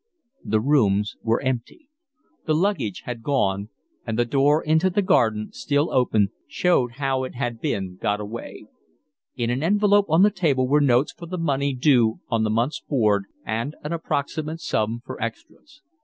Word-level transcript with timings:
The 0.43 0.59
rooms 0.59 1.15
were 1.21 1.43
empty. 1.43 1.87
The 2.47 2.55
luggage 2.55 3.01
had 3.05 3.21
gone, 3.21 3.69
and 4.03 4.17
the 4.17 4.25
door 4.25 4.63
into 4.63 4.89
the 4.89 5.03
garden, 5.03 5.51
still 5.53 5.91
open, 5.93 6.29
showed 6.47 6.93
how 6.93 7.23
it 7.23 7.35
had 7.35 7.61
been 7.61 7.97
got 8.01 8.19
away. 8.19 8.65
In 9.35 9.51
an 9.51 9.61
envelope 9.61 10.07
on 10.09 10.23
the 10.23 10.31
table 10.31 10.67
were 10.67 10.81
notes 10.81 11.11
for 11.13 11.27
the 11.27 11.37
money 11.37 11.75
due 11.75 12.19
on 12.29 12.41
the 12.43 12.49
month's 12.49 12.79
board 12.81 13.25
and 13.45 13.75
an 13.83 13.93
approximate 13.93 14.59
sum 14.61 15.03
for 15.05 15.21
extras. 15.21 15.83